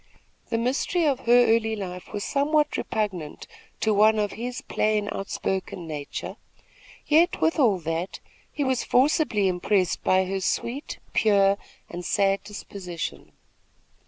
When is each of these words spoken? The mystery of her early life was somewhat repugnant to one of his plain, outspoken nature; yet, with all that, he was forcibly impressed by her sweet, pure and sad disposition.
The 0.49 0.57
mystery 0.57 1.05
of 1.05 1.19
her 1.27 1.45
early 1.55 1.75
life 1.75 2.11
was 2.11 2.23
somewhat 2.23 2.75
repugnant 2.75 3.45
to 3.81 3.93
one 3.93 4.17
of 4.17 4.31
his 4.31 4.61
plain, 4.61 5.07
outspoken 5.11 5.85
nature; 5.85 6.37
yet, 7.05 7.39
with 7.39 7.59
all 7.59 7.77
that, 7.81 8.19
he 8.51 8.63
was 8.63 8.83
forcibly 8.83 9.47
impressed 9.47 10.03
by 10.03 10.25
her 10.25 10.39
sweet, 10.41 10.97
pure 11.13 11.55
and 11.87 12.03
sad 12.03 12.43
disposition. 12.43 13.33